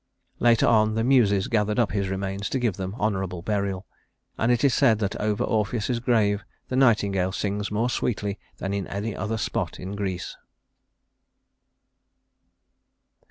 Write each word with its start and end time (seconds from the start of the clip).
Later 0.39 0.65
on, 0.65 0.95
the 0.95 1.03
Muses 1.03 1.47
gathered 1.47 1.77
up 1.77 1.91
his 1.91 2.09
remains 2.09 2.49
to 2.49 2.57
give 2.57 2.75
them 2.75 2.95
honorable 2.97 3.43
burial; 3.43 3.85
and 4.35 4.51
it 4.51 4.63
is 4.63 4.73
said 4.73 4.97
that 4.97 5.15
over 5.17 5.43
Orpheus's 5.43 5.99
grave 5.99 6.43
the 6.69 6.75
nightingale 6.75 7.31
sings 7.31 7.69
more 7.69 7.87
sweetly 7.87 8.39
than 8.57 8.73
in 8.73 8.87
any 8.87 9.15
other 9.15 9.37
spot 9.37 9.79
in 9.79 9.91
Greece. 9.95 10.37